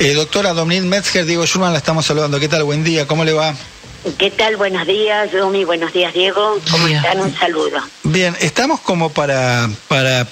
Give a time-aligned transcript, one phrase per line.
[0.00, 2.38] Eh, doctora Dominique Metzger, Diego Schurman, la estamos saludando.
[2.38, 2.62] ¿Qué tal?
[2.62, 3.52] Buen día, ¿cómo le va?
[4.16, 4.56] ¿Qué tal?
[4.56, 5.64] Buenos días, Domi.
[5.64, 6.56] Buenos días, Diego.
[6.70, 7.20] ¿Cómo están?
[7.20, 7.80] Un saludo.
[8.04, 10.24] Bien, estamos como para, para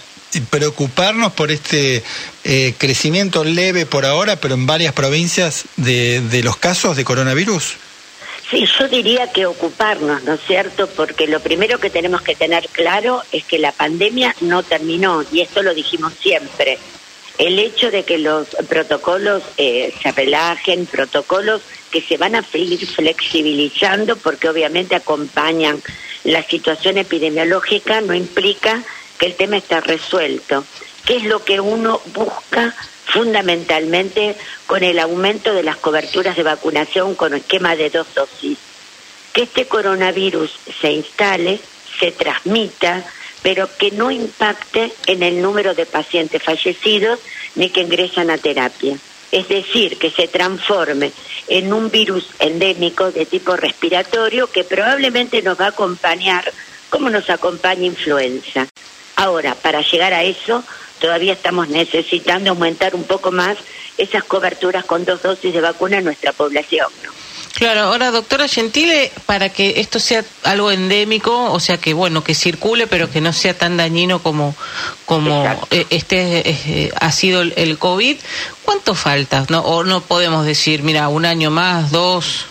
[0.50, 2.04] preocuparnos por este
[2.44, 7.74] eh, crecimiento leve por ahora, pero en varias provincias de, de los casos de coronavirus.
[8.48, 10.86] Sí, yo diría que ocuparnos, ¿no es cierto?
[10.86, 15.40] Porque lo primero que tenemos que tener claro es que la pandemia no terminó, y
[15.40, 16.78] esto lo dijimos siempre
[17.38, 22.86] el hecho de que los protocolos eh, se relajen, protocolos que se van a ir
[22.86, 25.82] flexibilizando porque obviamente acompañan
[26.24, 28.82] la situación epidemiológica, no implica
[29.18, 30.64] que el tema está resuelto.
[31.04, 34.34] ¿Qué es lo que uno busca fundamentalmente
[34.66, 38.58] con el aumento de las coberturas de vacunación con esquema de dos dosis?
[39.32, 41.60] Que este coronavirus se instale,
[42.00, 43.04] se transmita,
[43.46, 47.20] pero que no impacte en el número de pacientes fallecidos
[47.54, 48.98] ni que ingresan a terapia.
[49.30, 51.12] Es decir, que se transforme
[51.46, 56.52] en un virus endémico de tipo respiratorio que probablemente nos va a acompañar
[56.90, 58.66] como nos acompaña influenza.
[59.14, 60.64] Ahora, para llegar a eso,
[61.00, 63.58] todavía estamos necesitando aumentar un poco más
[63.96, 66.88] esas coberturas con dos dosis de vacuna en nuestra población.
[67.56, 72.34] Claro, ahora doctora Gentile, para que esto sea algo endémico, o sea que bueno, que
[72.34, 74.54] circule, pero que no sea tan dañino como
[75.06, 78.18] como eh, este eh, ha sido el, COVID,
[78.62, 79.46] ¿cuánto falta?
[79.48, 82.44] No, o no podemos decir, mira, un año más, dos.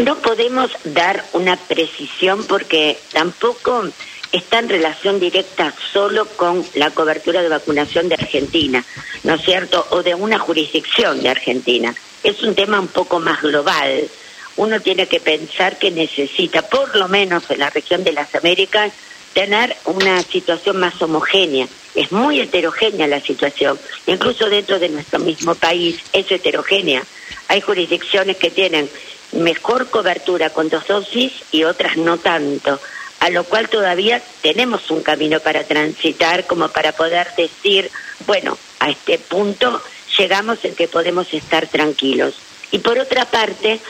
[0.00, 3.84] No podemos dar una precisión porque tampoco
[4.32, 8.84] está en relación directa solo con la cobertura de vacunación de Argentina,
[9.22, 9.86] ¿no es cierto?
[9.90, 14.08] O de una jurisdicción de Argentina es un tema un poco más global.
[14.56, 18.92] Uno tiene que pensar que necesita, por lo menos en la región de las Américas,
[19.32, 21.66] tener una situación más homogénea.
[21.94, 27.02] Es muy heterogénea la situación, incluso dentro de nuestro mismo país es heterogénea.
[27.48, 28.88] Hay jurisdicciones que tienen
[29.32, 32.80] mejor cobertura con dos dosis y otras no tanto,
[33.20, 37.90] a lo cual todavía tenemos un camino para transitar como para poder decir,
[38.26, 39.80] bueno, a este punto
[40.20, 42.34] llegamos en que podemos estar tranquilos.
[42.70, 43.80] Y por otra parte,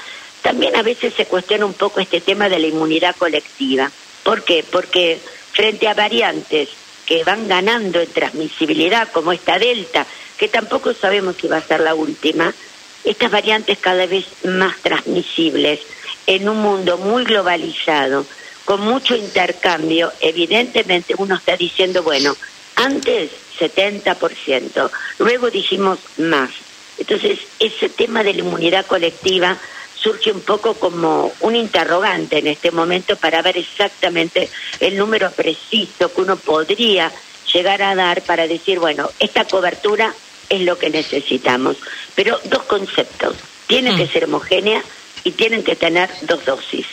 [0.43, 3.91] también a veces se cuestiona un poco este tema de la inmunidad colectiva.
[4.23, 4.65] ¿Por qué?
[4.71, 5.19] Porque
[5.53, 6.69] frente a variantes
[7.05, 10.07] que van ganando en transmisibilidad, como esta Delta,
[10.39, 12.55] que tampoco sabemos si va a ser la última,
[13.03, 15.81] estas variantes cada vez más transmisibles
[16.29, 18.25] en un mundo muy globalizado,
[18.65, 22.37] con mucho intercambio, evidentemente uno está diciendo, bueno,
[22.77, 26.51] antes 70%, luego dijimos más.
[26.99, 29.57] Entonces, ese tema de la inmunidad colectiva
[29.95, 34.49] surge un poco como un interrogante en este momento para ver exactamente
[34.81, 37.13] el número preciso que uno podría
[37.53, 40.15] llegar a dar para decir, bueno, esta cobertura
[40.49, 41.77] es lo que necesitamos.
[42.15, 43.37] Pero dos conceptos,
[43.67, 44.11] tiene que mm.
[44.11, 44.83] ser homogénea
[45.25, 46.87] y tienen que tener dos dosis.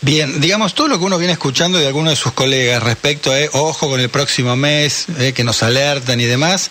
[0.00, 3.40] Bien, digamos, todo lo que uno viene escuchando de algunos de sus colegas respecto a,
[3.40, 6.70] eh, ojo con el próximo mes, eh, que nos alertan y demás,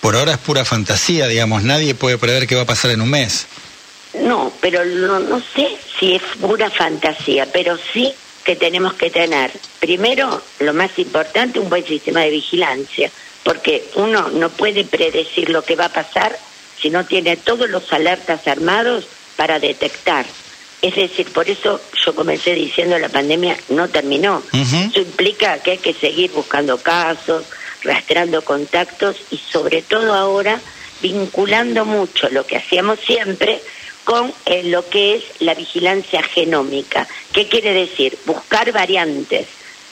[0.00, 3.10] por ahora es pura fantasía, digamos, nadie puede prever qué va a pasar en un
[3.10, 3.46] mes.
[4.14, 8.12] No, pero no, sé si es pura fantasía, pero sí
[8.44, 13.10] que tenemos que tener, primero, lo más importante, un buen sistema de vigilancia,
[13.44, 16.36] porque uno no puede predecir lo que va a pasar
[16.80, 20.26] si no tiene todos los alertas armados para detectar.
[20.82, 24.42] Es decir, por eso yo comencé diciendo la pandemia no terminó.
[24.52, 27.44] Eso implica que hay que seguir buscando casos,
[27.82, 30.60] rastreando contactos y sobre todo ahora
[31.02, 33.60] vinculando mucho lo que hacíamos siempre
[34.04, 37.06] con eh, lo que es la vigilancia genómica.
[37.32, 38.18] ¿Qué quiere decir?
[38.24, 39.46] Buscar variantes.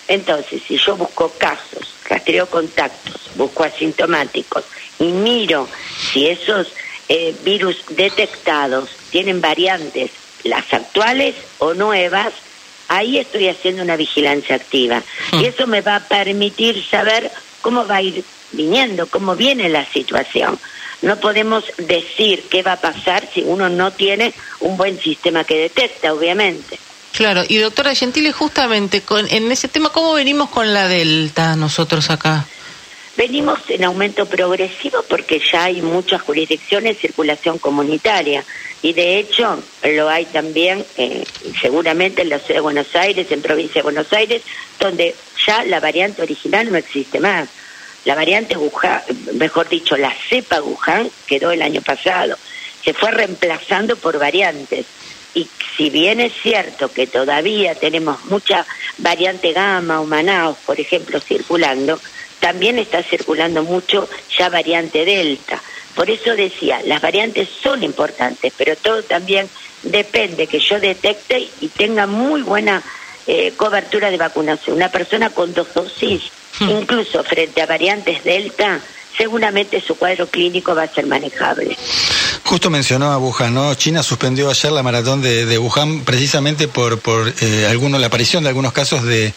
[0.08, 4.64] Entonces, si yo busco casos, rastreo contactos, busco asintomáticos
[4.98, 5.68] y miro
[6.12, 6.68] si esos
[7.10, 10.10] eh, virus detectados tienen variantes
[10.44, 12.32] las actuales o nuevas,
[12.88, 15.02] ahí estoy haciendo una vigilancia activa.
[15.32, 19.84] Y eso me va a permitir saber cómo va a ir viniendo, cómo viene la
[19.84, 20.58] situación.
[21.02, 25.56] No podemos decir qué va a pasar si uno no tiene un buen sistema que
[25.56, 26.78] detecta, obviamente.
[27.12, 32.10] Claro, y doctora Gentile, justamente con, en ese tema, ¿cómo venimos con la Delta nosotros
[32.10, 32.46] acá?
[33.18, 38.44] Venimos en aumento progresivo porque ya hay muchas jurisdicciones de circulación comunitaria
[38.80, 41.24] y de hecho lo hay también eh,
[41.60, 44.42] seguramente en la ciudad de Buenos Aires, en provincia de Buenos Aires,
[44.78, 47.48] donde ya la variante original no existe más.
[48.04, 49.02] La variante Wuhan,
[49.34, 52.38] mejor dicho, la cepa Wuhan quedó el año pasado,
[52.84, 54.86] se fue reemplazando por variantes.
[55.34, 58.64] Y si bien es cierto que todavía tenemos mucha
[58.98, 62.00] variante gamma o Manaus, por ejemplo, circulando,
[62.40, 65.60] también está circulando mucho ya variante Delta.
[65.94, 69.48] Por eso decía, las variantes son importantes, pero todo también
[69.82, 72.82] depende que yo detecte y tenga muy buena
[73.26, 74.76] eh, cobertura de vacunación.
[74.76, 76.22] Una persona con dos dosis,
[76.60, 76.70] hmm.
[76.70, 78.80] incluso frente a variantes Delta,
[79.16, 81.76] seguramente su cuadro clínico va a ser manejable.
[82.48, 83.74] Justo mencionó a Wuhan, ¿no?
[83.74, 88.72] China suspendió ayer la maratón de, Wuhan precisamente por, por eh, la aparición de algunos
[88.72, 89.34] casos de,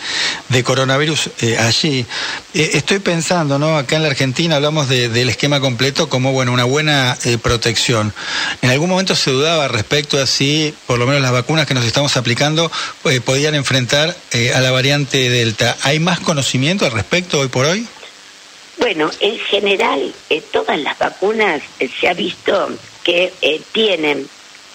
[0.63, 2.05] coronavirus eh, allí.
[2.53, 3.77] Eh, estoy pensando, ¿no?
[3.77, 8.13] Acá en la Argentina hablamos del esquema completo como, bueno, una buena protección.
[8.61, 11.83] En algún momento se dudaba respecto a si, por lo menos las vacunas que nos
[11.83, 12.71] estamos aplicando,
[13.25, 14.15] podían enfrentar
[14.55, 15.75] a la variante Delta.
[15.83, 17.85] ¿Hay más conocimiento al respecto hoy por hoy?
[18.77, 20.13] Bueno, en general,
[20.53, 21.61] todas las vacunas
[21.99, 22.69] se ha visto
[23.03, 24.27] que eh, tienen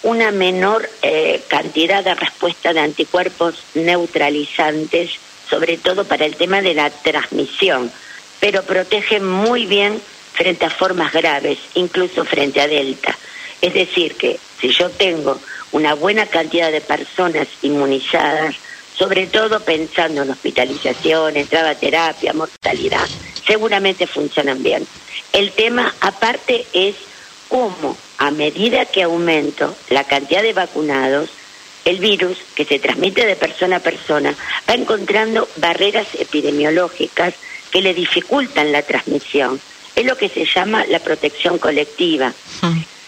[0.03, 5.11] una menor eh, cantidad de respuesta de anticuerpos neutralizantes,
[5.49, 7.91] sobre todo para el tema de la transmisión,
[8.39, 9.99] pero protegen muy bien
[10.33, 13.17] frente a formas graves, incluso frente a Delta.
[13.61, 15.39] Es decir, que si yo tengo
[15.71, 18.55] una buena cantidad de personas inmunizadas,
[18.97, 23.07] sobre todo pensando en hospitalización, entrada terapia, mortalidad,
[23.45, 24.87] seguramente funcionan bien.
[25.33, 26.95] El tema aparte es
[27.47, 31.29] cómo a medida que aumento la cantidad de vacunados,
[31.85, 34.35] el virus que se transmite de persona a persona
[34.69, 37.33] va encontrando barreras epidemiológicas
[37.71, 39.59] que le dificultan la transmisión.
[39.95, 42.33] Es lo que se llama la protección colectiva.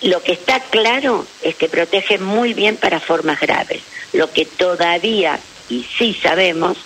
[0.02, 3.82] Lo que está claro es que protege muy bien para formas graves.
[4.14, 5.40] Lo que todavía,
[5.70, 6.78] y sí sabemos,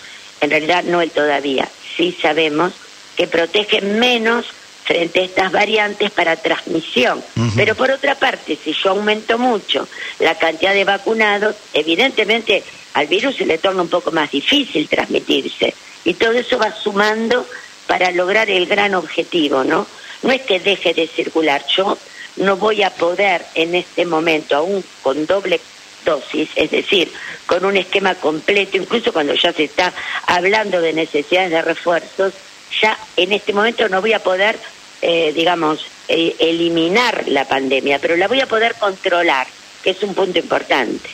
[0.42, 2.74] en realidad no el todavía, sí sabemos
[3.16, 4.48] que protege menos
[4.84, 7.24] frente a estas variantes para transmisión.
[7.56, 9.88] Pero por otra parte, si yo aumento mucho
[10.20, 12.64] la cantidad de vacunados, evidentemente
[12.94, 15.74] al virus se le torna un poco más difícil transmitirse.
[16.06, 17.46] Y todo eso va sumando
[17.88, 19.88] para lograr el gran objetivo, ¿no?
[20.22, 21.98] No es que deje de circular, yo
[22.38, 25.60] no voy a poder en este momento, aún con doble
[26.06, 27.12] dosis, es decir,
[27.46, 29.94] con un esquema completo, incluso cuando ya se está
[30.28, 32.34] hablando de necesidades de refuerzos,
[32.82, 34.58] ya en este momento no voy a poder,
[35.02, 39.48] eh, digamos, eh, eliminar la pandemia, pero la voy a poder controlar,
[39.84, 41.10] que es un punto importante.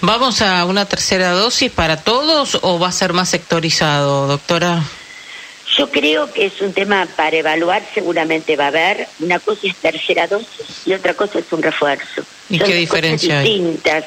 [0.00, 4.82] ¿Vamos a una tercera dosis para todos o va a ser más sectorizado, doctora?
[5.76, 9.08] Yo creo que es un tema para evaluar, seguramente va a haber.
[9.20, 12.22] Una cosa es tercera dosis y otra cosa es un refuerzo.
[12.50, 14.04] ¿Y qué diferencia distintas.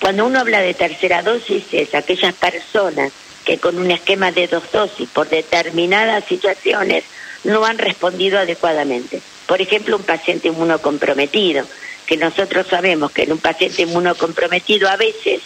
[0.00, 3.10] Cuando uno habla de tercera dosis es aquellas personas
[3.48, 7.02] que con un esquema de dos dosis por determinadas situaciones
[7.44, 9.22] no han respondido adecuadamente.
[9.46, 11.64] Por ejemplo, un paciente inmunocomprometido,
[12.04, 15.40] que nosotros sabemos que en un paciente inmunocomprometido a veces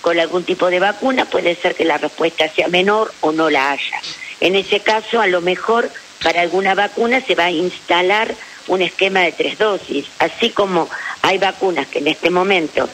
[0.00, 3.72] con algún tipo de vacuna puede ser que la respuesta sea menor o no la
[3.72, 4.00] haya.
[4.40, 5.90] En ese caso, a lo mejor
[6.22, 8.34] para alguna vacuna se va a instalar
[8.66, 10.88] un esquema de tres dosis, así como
[11.20, 12.88] hay vacunas que en este momento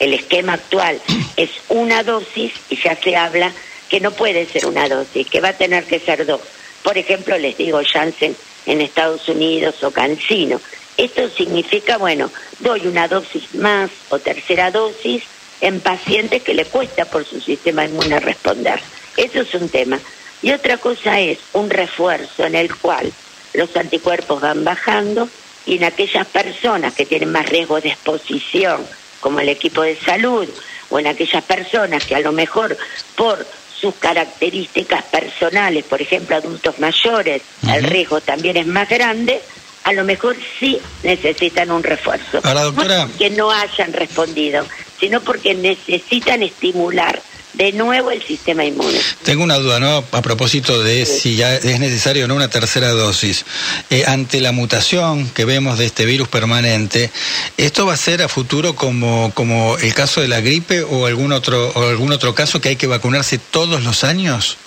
[0.00, 1.00] el esquema actual
[1.36, 3.52] es una dosis y ya se habla
[3.88, 6.40] que no puede ser una dosis, que va a tener que ser dos.
[6.82, 8.36] Por ejemplo, les digo Janssen
[8.66, 10.60] en Estados Unidos o Cancino.
[10.96, 12.30] Esto significa, bueno,
[12.60, 15.22] doy una dosis más o tercera dosis
[15.60, 18.80] en pacientes que le cuesta por su sistema inmune responder.
[19.16, 19.98] Eso es un tema.
[20.42, 23.12] Y otra cosa es un refuerzo en el cual
[23.54, 25.28] los anticuerpos van bajando
[25.64, 28.86] y en aquellas personas que tienen más riesgo de exposición,
[29.20, 30.48] como el equipo de salud,
[30.90, 32.76] o en aquellas personas que a lo mejor
[33.16, 33.44] por
[33.80, 39.40] sus características personales, por ejemplo, adultos mayores, el riesgo también es más grande,
[39.84, 42.40] a lo mejor sí necesitan un refuerzo.
[42.42, 43.06] Ahora, doctora...
[43.06, 44.66] No que no hayan respondido,
[44.98, 47.20] sino porque necesitan estimular
[47.56, 49.00] de nuevo el sistema inmune.
[49.22, 50.04] Tengo una duda, ¿no?
[50.12, 53.44] A propósito de si ya es necesario o no una tercera dosis.
[53.90, 57.10] Eh, ante la mutación que vemos de este virus permanente,
[57.56, 61.32] ¿esto va a ser a futuro como, como el caso de la gripe o algún
[61.32, 64.58] otro, o algún otro caso que hay que vacunarse todos los años?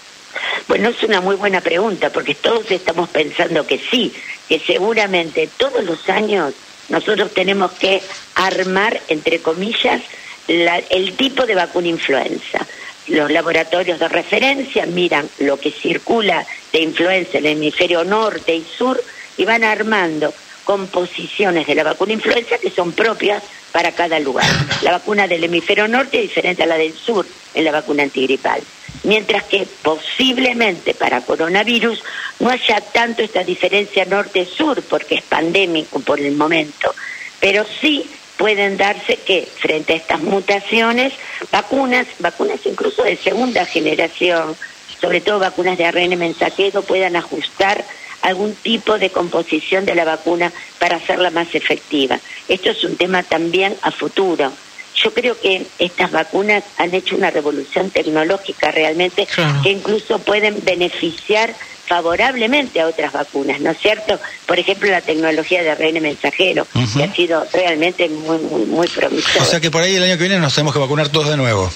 [0.68, 4.14] Bueno, es una muy buena pregunta, porque todos estamos pensando que sí,
[4.48, 6.54] que seguramente todos los años
[6.90, 8.02] nosotros tenemos que
[8.36, 10.02] armar, entre comillas,
[10.50, 12.66] el tipo de vacuna influenza.
[13.08, 18.64] Los laboratorios de referencia miran lo que circula de influenza en el hemisferio norte y
[18.64, 19.02] sur
[19.38, 23.42] y van armando composiciones de la vacuna influenza que son propias
[23.72, 24.46] para cada lugar.
[24.84, 28.62] La vacuna del hemisferio norte es diferente a la del sur en la vacuna antigripal.
[29.04, 32.04] Mientras que posiblemente para coronavirus
[32.40, 36.94] no haya tanto esta diferencia norte-sur porque es pandémico por el momento,
[37.40, 38.06] pero sí
[38.40, 41.12] pueden darse que frente a estas mutaciones,
[41.52, 44.56] vacunas, vacunas incluso de segunda generación,
[45.02, 47.84] sobre todo vacunas de ARN mensajero, puedan ajustar
[48.22, 52.18] algún tipo de composición de la vacuna para hacerla más efectiva.
[52.48, 54.54] Esto es un tema también a futuro.
[54.96, 59.28] Yo creo que estas vacunas han hecho una revolución tecnológica realmente
[59.64, 61.54] que incluso pueden beneficiar
[61.90, 64.20] favorablemente a otras vacunas, ¿no es cierto?
[64.46, 69.42] Por ejemplo, la tecnología de reina mensajero, que ha sido realmente muy, muy, muy promisoria.
[69.42, 71.38] O sea que por ahí el año que viene nos tenemos que vacunar todos de
[71.38, 71.70] nuevo.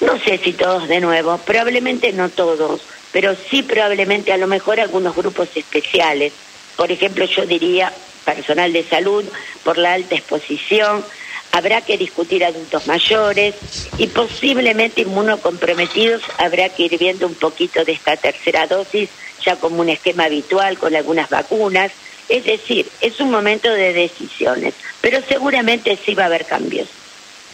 [0.00, 2.80] No sé si todos de nuevo, probablemente no todos,
[3.10, 6.32] pero sí probablemente a lo mejor algunos grupos especiales.
[6.76, 7.92] Por ejemplo, yo diría
[8.24, 9.24] personal de salud
[9.64, 11.04] por la alta exposición,
[11.52, 13.54] habrá que discutir adultos mayores
[13.98, 19.10] y posiblemente inmunocomprometidos habrá que ir viendo un poquito de esta tercera dosis
[19.44, 21.92] ya como un esquema habitual con algunas vacunas.
[22.28, 26.88] Es decir, es un momento de decisiones, pero seguramente sí va a haber cambios.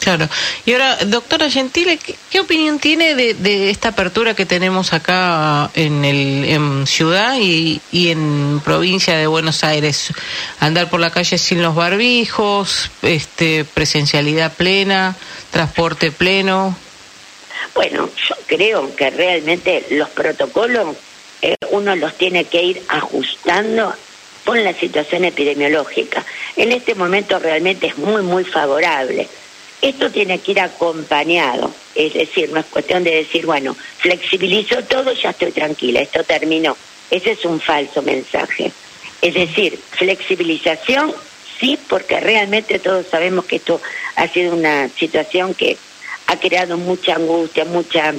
[0.00, 0.28] Claro.
[0.64, 1.98] Y ahora, doctora Gentile,
[2.30, 8.10] ¿qué, opinión tiene de, esta apertura que tenemos acá en, el, en Ciudad y, y,
[8.10, 10.12] en provincia de Buenos Aires?
[10.60, 15.16] Andar por la calle sin los barbijos, este, presencialidad plena,
[15.50, 16.76] transporte pleno.
[17.74, 20.96] Bueno, yo creo que realmente los protocolos
[21.42, 23.94] eh, uno los tiene que ir ajustando
[24.44, 26.24] con la situación epidemiológica.
[26.56, 29.28] En este momento realmente es muy, muy favorable
[29.80, 35.12] esto tiene que ir acompañado, es decir, no es cuestión de decir, bueno, flexibilizo todo,
[35.12, 36.76] ya estoy tranquila, esto terminó.
[37.10, 38.72] Ese es un falso mensaje.
[39.22, 41.14] Es decir, flexibilización,
[41.58, 43.80] sí, porque realmente todos sabemos que esto
[44.16, 45.76] ha sido una situación que
[46.26, 48.14] ha creado mucha angustia, mucha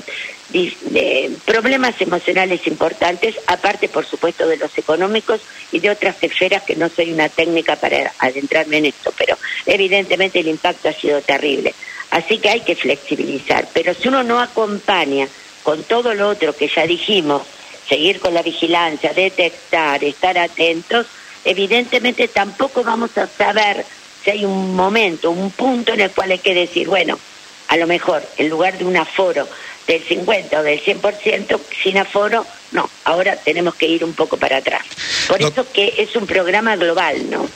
[1.45, 5.41] problemas emocionales importantes, aparte por supuesto de los económicos
[5.71, 10.39] y de otras esferas que no soy una técnica para adentrarme en esto, pero evidentemente
[10.39, 11.73] el impacto ha sido terrible.
[12.11, 15.27] Así que hay que flexibilizar, pero si uno no acompaña
[15.61, 17.43] con todo lo otro que ya dijimos,
[17.87, 21.05] seguir con la vigilancia, detectar, estar atentos,
[21.45, 23.85] evidentemente tampoco vamos a saber
[24.23, 27.19] si hay un momento, un punto en el cual hay que decir, bueno,
[27.67, 29.47] a lo mejor en lugar de un aforo
[29.89, 34.57] del 50 o del 100% sin aforo, no, ahora tenemos que ir un poco para
[34.57, 34.83] atrás.
[35.27, 37.49] Por eso que es un programa global, ¿no?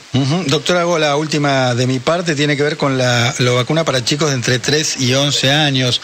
[0.46, 4.30] Doctora, hago la última de mi parte, tiene que ver con la, vacuna para chicos
[4.30, 6.00] de entre 3 y 11 años.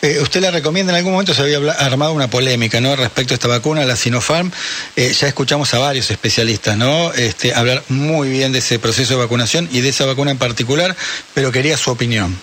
[0.00, 0.92] Eh, ¿Usted la recomienda?
[0.92, 2.96] En algún momento se había armado una polémica, ¿no?
[2.96, 4.50] Respecto a esta vacuna, la Sinopharm.
[4.96, 7.12] Eh, ya escuchamos a varios especialistas, ¿no?
[7.12, 10.96] Este, hablar muy bien de ese proceso de vacunación y de esa vacuna en particular,
[11.34, 12.34] pero quería su opinión.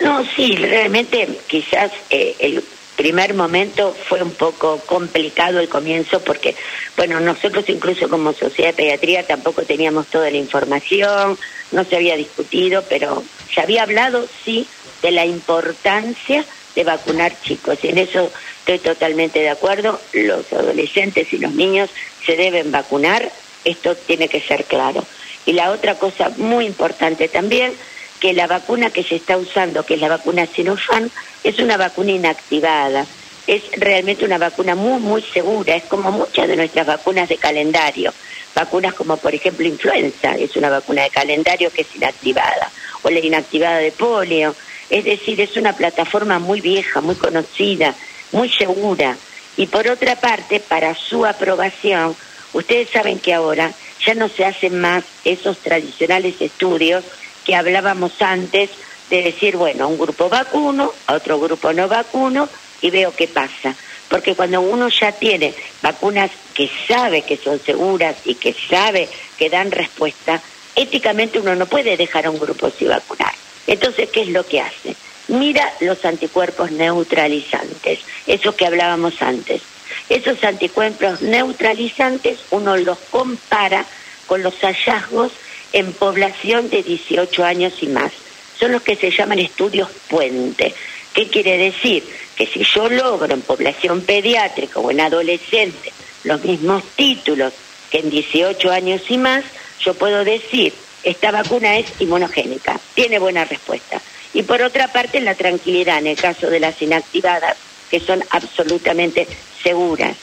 [0.00, 2.62] No, sí, realmente quizás eh, el
[2.96, 6.56] primer momento fue un poco complicado el comienzo porque,
[6.96, 11.38] bueno, nosotros incluso como sociedad de pediatría tampoco teníamos toda la información,
[11.72, 14.66] no se había discutido, pero se había hablado, sí,
[15.02, 17.78] de la importancia de vacunar chicos.
[17.82, 20.00] Y en eso estoy totalmente de acuerdo.
[20.12, 21.90] Los adolescentes y los niños
[22.24, 23.30] se deben vacunar.
[23.64, 25.04] Esto tiene que ser claro.
[25.44, 27.72] Y la otra cosa muy importante también
[28.20, 31.10] que la vacuna que se está usando, que es la vacuna Sinopharm,
[31.44, 33.06] es una vacuna inactivada.
[33.46, 35.76] Es realmente una vacuna muy, muy segura.
[35.76, 38.12] Es como muchas de nuestras vacunas de calendario.
[38.54, 42.70] Vacunas como, por ejemplo, influenza, es una vacuna de calendario que es inactivada.
[43.02, 44.54] O la inactivada de polio.
[44.90, 47.94] Es decir, es una plataforma muy vieja, muy conocida,
[48.32, 49.16] muy segura.
[49.56, 52.16] Y por otra parte, para su aprobación,
[52.52, 53.72] ustedes saben que ahora
[54.04, 57.04] ya no se hacen más esos tradicionales estudios
[57.46, 58.70] que hablábamos antes
[59.08, 62.48] de decir, bueno, un grupo vacuno, otro grupo no vacuno
[62.82, 63.74] y veo qué pasa.
[64.08, 69.48] Porque cuando uno ya tiene vacunas que sabe que son seguras y que sabe que
[69.48, 70.42] dan respuesta,
[70.74, 73.32] éticamente uno no puede dejar a un grupo sin vacunar.
[73.68, 74.96] Entonces, ¿qué es lo que hace?
[75.28, 79.62] Mira los anticuerpos neutralizantes, esos que hablábamos antes.
[80.08, 83.84] Esos anticuerpos neutralizantes uno los compara
[84.26, 85.32] con los hallazgos
[85.76, 88.10] en población de 18 años y más.
[88.58, 90.74] Son los que se llaman estudios puente.
[91.12, 92.02] ¿Qué quiere decir?
[92.34, 95.92] Que si yo logro en población pediátrica o en adolescente
[96.24, 97.52] los mismos títulos
[97.90, 99.44] que en 18 años y más,
[99.80, 104.00] yo puedo decir, esta vacuna es inmunogénica, tiene buena respuesta.
[104.32, 107.58] Y por otra parte, la tranquilidad en el caso de las inactivadas,
[107.90, 109.28] que son absolutamente
[109.62, 110.16] seguras.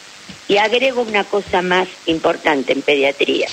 [0.47, 3.47] Y agrego una cosa más importante en pediatría.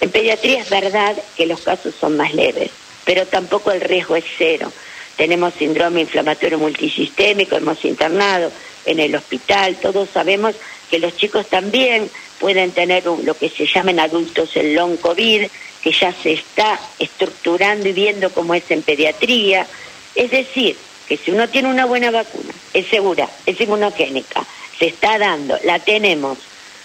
[0.00, 2.70] En pediatría es verdad que los casos son más leves,
[3.04, 4.72] pero tampoco el riesgo es cero.
[5.16, 8.50] Tenemos síndrome inflamatorio multisistémico, hemos internado
[8.84, 10.56] en el hospital, todos sabemos
[10.90, 15.46] que los chicos también pueden tener lo que se llama en adultos el long COVID,
[15.82, 19.66] que ya se está estructurando y viendo cómo es en pediatría.
[20.14, 20.76] Es decir,
[21.08, 24.44] que si uno tiene una buena vacuna, es segura, es inmunogénica,
[24.82, 26.38] se está dando, la tenemos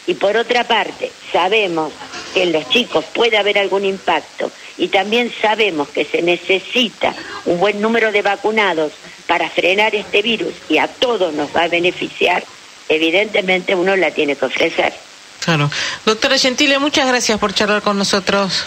[0.06, 1.92] y por otra parte sabemos
[2.32, 7.60] que en los chicos puede haber algún impacto y también sabemos que se necesita un
[7.60, 8.92] buen número de vacunados
[9.26, 12.44] para frenar este virus y a todos nos va a beneficiar,
[12.88, 14.94] evidentemente uno la tiene que ofrecer.
[15.44, 15.72] Claro.
[16.06, 18.64] Doctora Gentile, muchas gracias por charlar con nosotros.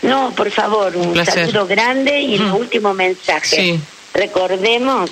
[0.00, 3.78] No, por favor, un, saludo grande y el último mensaje.
[4.14, 5.10] Recordemos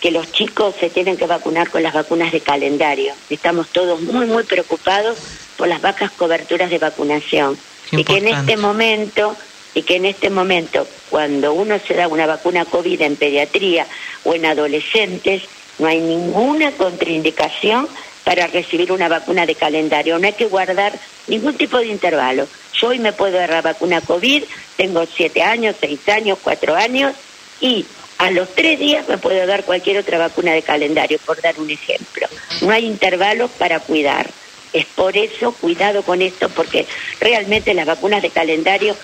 [0.00, 3.12] que los chicos se tienen que vacunar con las vacunas de calendario.
[3.28, 5.18] Estamos todos muy, muy preocupados
[5.56, 7.58] por las bajas coberturas de vacunación.
[7.92, 9.36] y que en este momento,
[9.74, 13.86] y que en este momento, cuando uno se da una vacuna COVID en pediatría
[14.24, 15.42] o en adolescentes,
[15.78, 17.88] no hay ninguna contraindicación
[18.24, 20.18] para recibir una vacuna de calendario.
[20.18, 22.46] No hay que guardar ningún tipo de intervalo.
[22.74, 24.44] Yo hoy me puedo dar la vacuna COVID,
[24.76, 27.14] tengo siete años, seis años, cuatro años,
[27.60, 27.84] y
[28.20, 31.70] a los tres días me puedo dar cualquier otra vacuna de calendario, por dar un
[31.70, 32.28] ejemplo.
[32.60, 34.28] No hay intervalos para cuidar.
[34.74, 36.86] Es por eso, cuidado con esto, porque
[37.18, 38.94] realmente las vacunas de calendario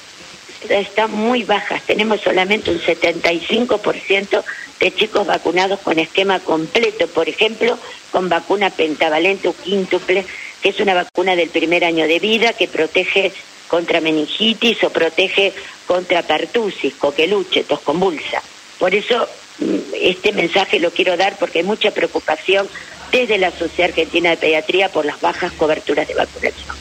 [0.68, 1.80] están muy bajas.
[1.84, 4.44] Tenemos solamente un 75%
[4.80, 7.78] de chicos vacunados con esquema completo, por ejemplo,
[8.12, 10.26] con vacuna pentavalente o quíntuple,
[10.60, 13.32] que es una vacuna del primer año de vida que protege
[13.66, 15.54] contra meningitis o protege
[15.86, 18.42] contra pertusis, coqueluche, tos convulsa.
[18.78, 19.28] Por eso
[19.58, 22.68] mm, este mensaje lo quiero dar porque hay mucha preocupación
[23.12, 26.76] desde la Sociedad Argentina de Pediatría por las bajas coberturas de vacunación.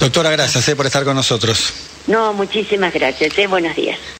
[0.00, 1.72] Doctora, gracias eh, por estar con nosotros.
[2.06, 3.36] No, muchísimas gracias.
[3.38, 3.98] Eh, buenos días.